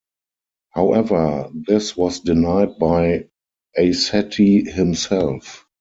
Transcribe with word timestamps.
However, 0.71 1.51
this 1.53 1.95
was 1.95 2.21
denied 2.21 2.79
by 2.79 3.27
Aisatti, 3.77 4.67
himself. 4.67 5.67